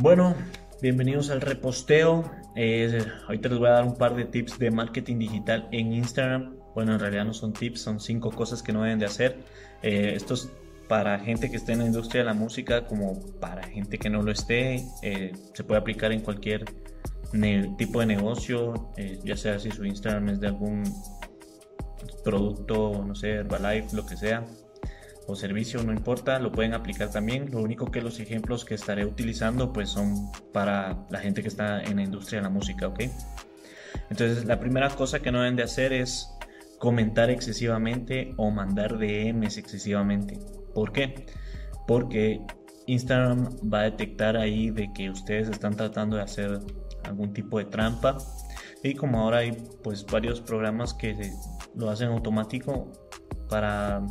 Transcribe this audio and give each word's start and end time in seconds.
Bueno, 0.00 0.34
bienvenidos 0.80 1.28
al 1.28 1.42
reposteo. 1.42 2.24
Eh, 2.56 3.04
ahorita 3.26 3.50
les 3.50 3.58
voy 3.58 3.68
a 3.68 3.72
dar 3.72 3.84
un 3.84 3.96
par 3.96 4.16
de 4.16 4.24
tips 4.24 4.58
de 4.58 4.70
marketing 4.70 5.18
digital 5.18 5.68
en 5.72 5.92
Instagram. 5.92 6.56
Bueno, 6.74 6.94
en 6.94 7.00
realidad 7.00 7.26
no 7.26 7.34
son 7.34 7.52
tips, 7.52 7.82
son 7.82 8.00
cinco 8.00 8.30
cosas 8.30 8.62
que 8.62 8.72
no 8.72 8.82
deben 8.82 8.98
de 8.98 9.04
hacer. 9.04 9.36
Eh, 9.82 10.14
esto 10.16 10.32
es 10.32 10.48
para 10.88 11.18
gente 11.18 11.50
que 11.50 11.58
esté 11.58 11.72
en 11.72 11.80
la 11.80 11.84
industria 11.84 12.22
de 12.22 12.24
la 12.28 12.32
música 12.32 12.86
como 12.86 13.20
para 13.40 13.62
gente 13.64 13.98
que 13.98 14.08
no 14.08 14.22
lo 14.22 14.32
esté. 14.32 14.86
Eh, 15.02 15.32
se 15.52 15.64
puede 15.64 15.78
aplicar 15.78 16.12
en 16.12 16.20
cualquier 16.20 16.64
tipo 17.76 18.00
de 18.00 18.06
negocio, 18.06 18.90
eh, 18.96 19.18
ya 19.22 19.36
sea 19.36 19.58
si 19.58 19.70
su 19.70 19.84
Instagram 19.84 20.30
es 20.30 20.40
de 20.40 20.46
algún 20.46 20.82
producto, 22.24 23.04
no 23.06 23.14
sé, 23.14 23.32
Herbalife, 23.32 23.94
lo 23.94 24.06
que 24.06 24.16
sea 24.16 24.46
o 25.26 25.36
servicio, 25.36 25.82
no 25.82 25.92
importa, 25.92 26.38
lo 26.38 26.50
pueden 26.50 26.74
aplicar 26.74 27.10
también. 27.10 27.50
Lo 27.50 27.60
único 27.60 27.90
que 27.90 28.00
los 28.00 28.18
ejemplos 28.20 28.64
que 28.64 28.74
estaré 28.74 29.04
utilizando 29.04 29.72
pues 29.72 29.90
son 29.90 30.30
para 30.52 31.06
la 31.10 31.20
gente 31.20 31.42
que 31.42 31.48
está 31.48 31.82
en 31.82 31.96
la 31.96 32.02
industria 32.02 32.40
de 32.40 32.44
la 32.44 32.50
música, 32.50 32.88
¿ok? 32.88 33.00
Entonces 34.10 34.44
la 34.44 34.58
primera 34.58 34.88
cosa 34.90 35.20
que 35.20 35.30
no 35.30 35.40
deben 35.40 35.56
de 35.56 35.62
hacer 35.62 35.92
es 35.92 36.28
comentar 36.78 37.30
excesivamente 37.30 38.34
o 38.36 38.50
mandar 38.50 38.98
DMs 38.98 39.58
excesivamente. 39.58 40.38
¿Por 40.74 40.92
qué? 40.92 41.26
Porque 41.86 42.40
Instagram 42.86 43.56
va 43.72 43.80
a 43.80 43.84
detectar 43.84 44.36
ahí 44.36 44.70
de 44.70 44.92
que 44.92 45.10
ustedes 45.10 45.48
están 45.48 45.76
tratando 45.76 46.16
de 46.16 46.22
hacer 46.22 46.58
algún 47.04 47.32
tipo 47.32 47.58
de 47.58 47.66
trampa 47.66 48.18
y 48.82 48.94
como 48.94 49.20
ahora 49.20 49.38
hay 49.38 49.52
pues 49.82 50.04
varios 50.06 50.40
programas 50.40 50.94
que 50.94 51.32
lo 51.74 51.90
hacen 51.90 52.08
automático 52.08 52.90
para 53.48 54.02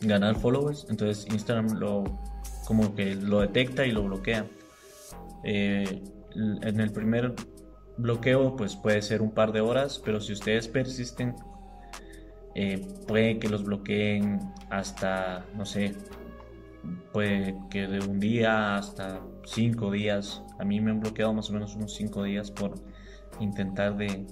ganar 0.00 0.36
followers. 0.36 0.86
Entonces 0.88 1.26
Instagram 1.32 1.78
lo 1.78 2.04
como 2.66 2.94
que 2.94 3.14
lo 3.14 3.40
detecta 3.40 3.86
y 3.86 3.92
lo 3.92 4.04
bloquea. 4.04 4.46
Eh, 5.42 6.02
en 6.34 6.80
el 6.80 6.90
primer 6.92 7.34
bloqueo 7.96 8.56
pues 8.56 8.76
puede 8.76 9.02
ser 9.02 9.22
un 9.22 9.30
par 9.30 9.52
de 9.52 9.60
horas, 9.60 10.00
pero 10.04 10.20
si 10.20 10.32
ustedes 10.32 10.68
persisten 10.68 11.34
eh, 12.54 12.86
puede 13.08 13.38
que 13.38 13.48
los 13.48 13.64
bloqueen 13.64 14.38
hasta, 14.70 15.44
no 15.56 15.66
sé, 15.66 15.94
puede 17.12 17.56
que 17.70 17.86
de 17.88 17.98
un 18.06 18.20
día 18.20 18.76
hasta 18.76 19.20
cinco 19.44 19.90
días. 19.90 20.42
A 20.58 20.64
mí 20.64 20.80
me 20.80 20.92
han 20.92 21.00
bloqueado 21.00 21.32
más 21.32 21.50
o 21.50 21.52
menos 21.52 21.74
unos 21.74 21.94
cinco 21.94 22.22
días 22.22 22.50
por 22.50 22.74
intentar 23.40 23.96
de 23.96 24.24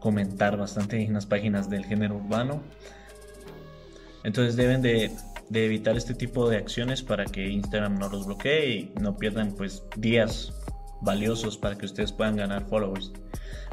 comentar 0.00 0.56
bastante 0.56 1.02
en 1.02 1.14
las 1.14 1.26
páginas 1.26 1.68
del 1.68 1.84
género 1.84 2.16
urbano. 2.16 2.62
Entonces 4.24 4.56
deben 4.56 4.82
de, 4.82 5.12
evitar 5.52 5.96
este 5.96 6.14
tipo 6.14 6.48
de 6.48 6.56
acciones 6.56 7.02
para 7.02 7.26
que 7.26 7.46
Instagram 7.46 7.98
no 7.98 8.08
los 8.08 8.26
bloquee 8.26 8.76
y 8.76 8.92
no 9.00 9.16
pierdan 9.16 9.52
pues 9.52 9.84
días 9.96 10.52
valiosos 11.02 11.58
para 11.58 11.76
que 11.76 11.86
ustedes 11.86 12.12
puedan 12.12 12.36
ganar 12.36 12.66
followers. 12.66 13.12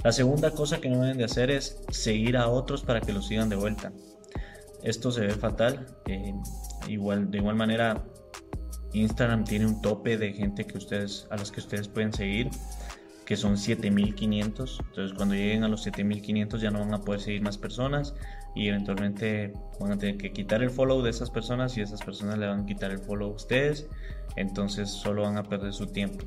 La 0.03 0.11
segunda 0.11 0.52
cosa 0.52 0.80
que 0.80 0.89
no 0.89 1.02
deben 1.02 1.17
de 1.17 1.23
hacer 1.23 1.49
es 1.49 1.81
seguir 1.89 2.38
a 2.38 2.49
otros 2.49 2.83
para 2.83 3.02
que 3.02 3.13
los 3.13 3.27
sigan 3.27 3.49
de 3.49 3.55
vuelta. 3.55 3.91
Esto 4.83 5.11
se 5.11 5.21
ve 5.21 5.31
fatal. 5.31 5.88
Eh, 6.08 6.33
igual, 6.88 7.31
de 7.31 7.38
igual 7.38 7.55
manera, 7.55 8.03
Instagram 8.93 9.45
tiene 9.45 9.67
un 9.67 9.81
tope 9.81 10.17
de 10.17 10.33
gente 10.33 10.65
que 10.65 10.77
ustedes, 10.77 11.27
a 11.30 11.38
los 11.38 11.52
que 11.52 11.61
ustedes 11.61 11.88
pueden 11.88 12.11
seguir, 12.11 12.49
que 13.31 13.37
son 13.37 13.57
7500. 13.57 14.81
Entonces, 14.89 15.15
cuando 15.15 15.35
lleguen 15.35 15.63
a 15.63 15.69
los 15.69 15.83
7500 15.83 16.59
ya 16.59 16.69
no 16.69 16.79
van 16.79 16.93
a 16.93 16.99
poder 16.99 17.21
seguir 17.21 17.41
más 17.41 17.57
personas 17.57 18.13
y 18.55 18.67
eventualmente 18.67 19.53
van 19.79 19.93
a 19.93 19.97
tener 19.97 20.17
que 20.17 20.33
quitar 20.33 20.61
el 20.61 20.69
follow 20.69 21.01
de 21.01 21.11
esas 21.11 21.29
personas 21.29 21.77
y 21.77 21.81
esas 21.81 22.02
personas 22.02 22.37
le 22.37 22.47
van 22.47 22.63
a 22.63 22.65
quitar 22.65 22.91
el 22.91 22.99
follow 22.99 23.31
a 23.31 23.35
ustedes, 23.35 23.87
entonces 24.35 24.89
solo 24.89 25.21
van 25.21 25.37
a 25.37 25.43
perder 25.43 25.71
su 25.71 25.87
tiempo. 25.87 26.25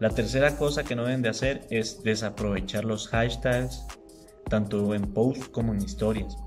La 0.00 0.08
tercera 0.08 0.56
cosa 0.56 0.82
que 0.82 0.96
no 0.96 1.04
deben 1.04 1.20
de 1.20 1.28
hacer 1.28 1.66
es 1.68 2.02
desaprovechar 2.02 2.86
los 2.86 3.08
hashtags 3.08 3.84
tanto 4.48 4.94
en 4.94 5.12
posts 5.12 5.50
como 5.50 5.74
en 5.74 5.82
historias. 5.82 6.38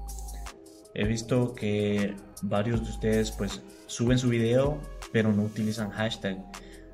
He 0.96 1.06
visto 1.06 1.54
que 1.54 2.16
varios 2.42 2.84
de 2.84 2.90
ustedes 2.90 3.30
pues 3.30 3.62
suben 3.86 4.18
su 4.18 4.30
video 4.30 4.82
pero 5.12 5.32
no 5.32 5.44
utilizan 5.44 5.92
hashtag. 5.92 6.44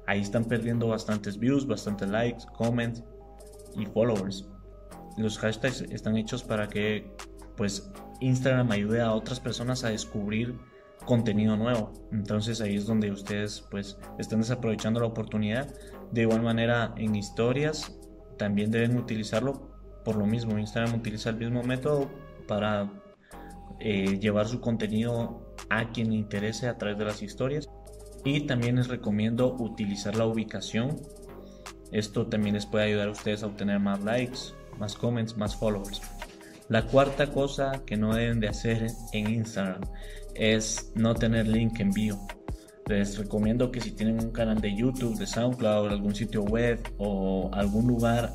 Ahí 0.08 0.22
están 0.22 0.46
perdiendo 0.46 0.88
bastantes 0.88 1.38
views, 1.38 1.68
bastantes 1.68 2.10
likes, 2.10 2.46
comments 2.58 3.04
y 3.76 3.86
followers. 3.86 4.48
Los 5.18 5.38
hashtags 5.38 5.82
están 5.82 6.18
hechos 6.18 6.44
para 6.44 6.68
que 6.68 7.12
pues 7.56 7.92
Instagram 8.22 8.72
ayude 8.72 9.02
a 9.02 9.12
otras 9.14 9.40
personas 9.40 9.84
a 9.84 9.90
descubrir 9.90 10.58
contenido 11.06 11.58
nuevo. 11.58 11.94
Entonces 12.12 12.62
ahí 12.62 12.76
es 12.76 12.86
donde 12.86 13.12
ustedes 13.12 13.66
pues 13.70 13.98
están 14.18 14.40
desaprovechando 14.40 15.00
la 15.00 15.08
oportunidad. 15.08 15.74
De 16.12 16.22
igual 16.22 16.42
manera 16.42 16.94
en 16.98 17.16
historias 17.16 17.98
también 18.38 18.72
deben 18.72 18.98
utilizarlo 18.98 19.70
por 20.06 20.16
lo 20.16 20.26
mismo. 20.26 20.58
Instagram 20.58 20.96
utiliza 20.96 21.32
el 21.32 21.38
mismo 21.38 21.64
método 21.64 22.10
para 22.48 22.90
eh, 23.80 24.18
llevar 24.20 24.48
su 24.48 24.62
contenido 24.62 25.54
a 25.70 25.92
quien 25.92 26.10
le 26.12 26.16
interese 26.16 26.68
a 26.68 26.78
través 26.78 26.98
de 26.98 27.06
las 27.06 27.22
historias. 27.22 27.70
Y 28.28 28.42
también 28.42 28.76
les 28.76 28.90
recomiendo 28.90 29.56
utilizar 29.58 30.18
la 30.18 30.26
ubicación. 30.26 30.98
Esto 31.94 32.28
también 32.28 32.56
les 32.56 32.66
puede 32.66 32.84
ayudar 32.84 33.08
a 33.08 33.12
ustedes 33.12 33.42
a 33.42 33.48
obtener 33.48 33.80
más 33.80 34.04
likes, 34.04 34.40
más 34.78 34.96
comments, 34.96 35.38
más 35.38 35.56
followers. 35.56 36.02
La 36.68 36.86
cuarta 36.86 37.32
cosa 37.32 37.84
que 37.86 37.96
no 37.96 38.14
deben 38.14 38.42
de 38.42 38.50
hacer 38.50 38.88
en 39.14 39.34
Instagram 39.34 39.80
es 40.36 40.92
no 40.94 41.16
tener 41.16 41.48
link 41.48 41.80
en 41.80 41.92
bio. 41.92 42.20
Les 42.88 43.18
recomiendo 43.18 43.72
que 43.72 43.80
si 43.80 43.92
tienen 43.92 44.22
un 44.22 44.32
canal 44.32 44.60
de 44.60 44.76
YouTube, 44.76 45.18
de 45.18 45.26
SoundCloud, 45.26 45.88
algún 45.88 46.14
sitio 46.14 46.44
web 46.44 46.82
o 46.98 47.50
algún 47.54 47.88
lugar, 47.88 48.34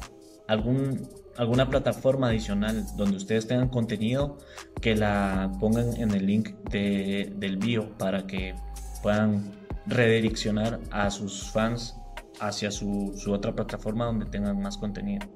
algún, 0.49 1.07
alguna 1.37 1.69
plataforma 1.69 2.29
adicional 2.29 2.87
donde 2.97 3.19
ustedes 3.19 3.47
tengan 3.47 3.69
contenido, 3.69 4.39
que 4.81 4.97
la 4.97 5.53
pongan 5.61 5.95
en 5.99 6.13
el 6.13 6.25
link 6.25 6.49
del 6.71 7.59
bio 7.59 7.91
para 7.99 8.27
que 8.27 8.55
puedan 9.03 9.62
redireccionar 9.87 10.81
a 10.91 11.11
sus 11.11 11.51
fans 11.51 11.97
hacia 12.41 12.71
su 12.71 13.15
otra 13.29 13.55
plataforma 13.55 14.07
donde 14.07 14.27
tengan 14.27 14.61
más 14.61 14.77
contenido. 14.79 15.27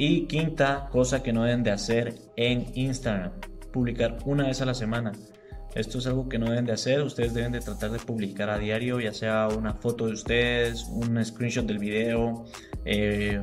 Y 0.00 0.26
quinta 0.26 0.88
cosa 0.92 1.24
que 1.24 1.32
no 1.32 1.42
deben 1.42 1.64
de 1.64 1.72
hacer 1.72 2.14
en 2.36 2.66
Instagram, 2.74 3.32
publicar 3.72 4.18
una 4.24 4.46
vez 4.46 4.62
a 4.62 4.64
la 4.64 4.74
semana. 4.74 5.10
Esto 5.74 5.98
es 5.98 6.06
algo 6.06 6.28
que 6.28 6.38
no 6.38 6.46
deben 6.48 6.66
de 6.66 6.72
hacer, 6.72 7.02
ustedes 7.02 7.34
deben 7.34 7.50
de 7.50 7.60
tratar 7.60 7.90
de 7.90 7.98
publicar 7.98 8.48
a 8.48 8.58
diario, 8.58 9.00
ya 9.00 9.12
sea 9.12 9.48
una 9.48 9.74
foto 9.74 10.06
de 10.06 10.12
ustedes, 10.12 10.84
un 10.84 11.22
screenshot 11.24 11.66
del 11.66 11.78
video, 11.78 12.44
eh, 12.84 13.42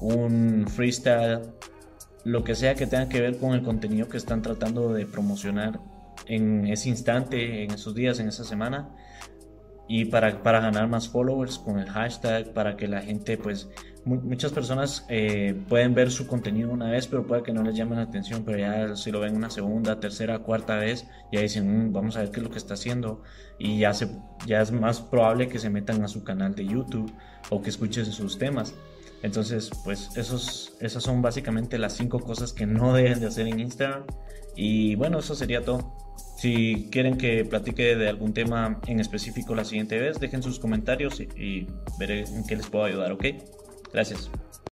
un 0.00 0.66
freestyle, 0.68 1.40
lo 2.24 2.42
que 2.42 2.56
sea 2.56 2.74
que 2.74 2.86
tenga 2.88 3.08
que 3.08 3.20
ver 3.20 3.38
con 3.38 3.52
el 3.52 3.62
contenido 3.62 4.08
que 4.08 4.16
están 4.16 4.42
tratando 4.42 4.92
de 4.92 5.06
promocionar 5.06 5.78
en 6.26 6.66
ese 6.66 6.88
instante, 6.88 7.62
en 7.62 7.70
esos 7.70 7.94
días, 7.94 8.18
en 8.18 8.28
esa 8.28 8.44
semana. 8.44 8.90
Y 9.94 10.06
para, 10.06 10.42
para 10.42 10.58
ganar 10.58 10.88
más 10.88 11.10
followers 11.10 11.58
con 11.58 11.78
el 11.78 11.86
hashtag, 11.90 12.54
para 12.54 12.78
que 12.78 12.88
la 12.88 13.02
gente 13.02 13.36
pues 13.36 13.68
muchas 14.06 14.50
personas 14.50 15.04
eh, 15.10 15.54
pueden 15.68 15.92
ver 15.92 16.10
su 16.10 16.26
contenido 16.26 16.70
una 16.70 16.90
vez, 16.90 17.06
pero 17.06 17.26
puede 17.26 17.42
que 17.42 17.52
no 17.52 17.62
les 17.62 17.76
llame 17.76 17.96
la 17.96 18.04
atención, 18.04 18.42
pero 18.42 18.56
ya 18.56 18.96
si 18.96 19.10
lo 19.10 19.20
ven 19.20 19.36
una 19.36 19.50
segunda, 19.50 20.00
tercera, 20.00 20.38
cuarta 20.38 20.76
vez, 20.76 21.06
ya 21.30 21.42
dicen, 21.42 21.88
mm, 21.88 21.92
vamos 21.92 22.16
a 22.16 22.20
ver 22.20 22.30
qué 22.30 22.40
es 22.40 22.42
lo 22.42 22.50
que 22.50 22.56
está 22.56 22.72
haciendo, 22.72 23.22
y 23.58 23.80
ya, 23.80 23.92
se, 23.92 24.08
ya 24.46 24.62
es 24.62 24.72
más 24.72 25.02
probable 25.02 25.48
que 25.48 25.58
se 25.58 25.68
metan 25.68 26.02
a 26.02 26.08
su 26.08 26.24
canal 26.24 26.54
de 26.54 26.64
YouTube 26.64 27.12
o 27.50 27.60
que 27.60 27.68
escuchen 27.68 28.06
sus 28.06 28.38
temas. 28.38 28.74
Entonces, 29.22 29.70
pues 29.84 30.16
esos, 30.16 30.74
esas 30.80 31.02
son 31.02 31.20
básicamente 31.20 31.76
las 31.76 31.92
cinco 31.92 32.18
cosas 32.18 32.54
que 32.54 32.64
no 32.64 32.94
deben 32.94 33.20
de 33.20 33.26
hacer 33.26 33.46
en 33.46 33.60
Instagram. 33.60 34.04
Y 34.56 34.94
bueno, 34.94 35.18
eso 35.18 35.34
sería 35.34 35.62
todo. 35.62 35.92
Si 36.42 36.88
quieren 36.90 37.18
que 37.18 37.44
platique 37.44 37.94
de 37.94 38.08
algún 38.08 38.34
tema 38.34 38.80
en 38.88 38.98
específico 38.98 39.54
la 39.54 39.64
siguiente 39.64 40.00
vez, 40.00 40.18
dejen 40.18 40.42
sus 40.42 40.58
comentarios 40.58 41.20
y, 41.20 41.68
veré 42.00 42.24
en 42.24 42.44
qué 42.44 42.56
les 42.56 42.66
puedo 42.66 42.84
ayudar, 42.84 43.12
¿ok? 43.12 43.26
Gracias. 43.92 44.28